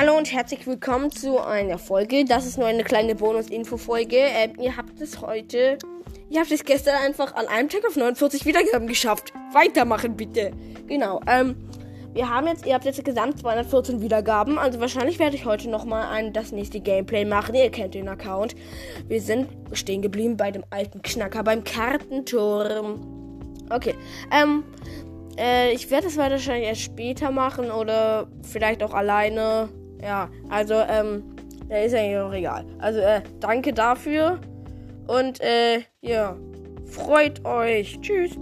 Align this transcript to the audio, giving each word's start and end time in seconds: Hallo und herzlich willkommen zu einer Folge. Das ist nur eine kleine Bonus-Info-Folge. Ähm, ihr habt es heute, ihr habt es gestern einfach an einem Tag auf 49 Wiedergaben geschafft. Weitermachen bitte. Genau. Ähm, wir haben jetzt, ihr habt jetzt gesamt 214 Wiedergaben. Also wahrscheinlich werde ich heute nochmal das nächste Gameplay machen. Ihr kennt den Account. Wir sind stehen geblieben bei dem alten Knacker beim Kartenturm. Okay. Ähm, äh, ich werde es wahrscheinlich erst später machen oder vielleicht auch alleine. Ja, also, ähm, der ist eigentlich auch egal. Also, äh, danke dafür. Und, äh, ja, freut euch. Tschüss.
Hallo 0.00 0.16
und 0.16 0.32
herzlich 0.32 0.64
willkommen 0.64 1.10
zu 1.10 1.40
einer 1.40 1.76
Folge. 1.76 2.24
Das 2.24 2.46
ist 2.46 2.56
nur 2.56 2.68
eine 2.68 2.84
kleine 2.84 3.16
Bonus-Info-Folge. 3.16 4.16
Ähm, 4.16 4.52
ihr 4.60 4.76
habt 4.76 5.00
es 5.00 5.20
heute, 5.20 5.76
ihr 6.30 6.38
habt 6.38 6.52
es 6.52 6.64
gestern 6.64 6.94
einfach 7.04 7.34
an 7.34 7.48
einem 7.48 7.68
Tag 7.68 7.84
auf 7.84 7.96
49 7.96 8.46
Wiedergaben 8.46 8.86
geschafft. 8.86 9.32
Weitermachen 9.52 10.16
bitte. 10.16 10.52
Genau. 10.86 11.20
Ähm, 11.26 11.56
wir 12.12 12.30
haben 12.30 12.46
jetzt, 12.46 12.64
ihr 12.64 12.74
habt 12.74 12.84
jetzt 12.84 13.04
gesamt 13.04 13.40
214 13.40 14.00
Wiedergaben. 14.00 14.56
Also 14.56 14.78
wahrscheinlich 14.78 15.18
werde 15.18 15.34
ich 15.34 15.44
heute 15.44 15.68
nochmal 15.68 16.30
das 16.30 16.52
nächste 16.52 16.78
Gameplay 16.78 17.24
machen. 17.24 17.56
Ihr 17.56 17.68
kennt 17.68 17.94
den 17.94 18.08
Account. 18.08 18.54
Wir 19.08 19.20
sind 19.20 19.48
stehen 19.72 20.00
geblieben 20.00 20.36
bei 20.36 20.52
dem 20.52 20.62
alten 20.70 21.02
Knacker 21.02 21.42
beim 21.42 21.64
Kartenturm. 21.64 23.58
Okay. 23.68 23.96
Ähm, 24.30 24.62
äh, 25.36 25.72
ich 25.72 25.90
werde 25.90 26.06
es 26.06 26.16
wahrscheinlich 26.16 26.68
erst 26.68 26.82
später 26.82 27.32
machen 27.32 27.72
oder 27.72 28.28
vielleicht 28.44 28.84
auch 28.84 28.94
alleine. 28.94 29.68
Ja, 30.02 30.28
also, 30.48 30.74
ähm, 30.74 31.22
der 31.68 31.84
ist 31.84 31.94
eigentlich 31.94 32.18
auch 32.18 32.32
egal. 32.32 32.64
Also, 32.78 33.00
äh, 33.00 33.22
danke 33.40 33.72
dafür. 33.72 34.38
Und, 35.06 35.40
äh, 35.40 35.80
ja, 36.00 36.36
freut 36.86 37.44
euch. 37.44 37.98
Tschüss. 38.00 38.38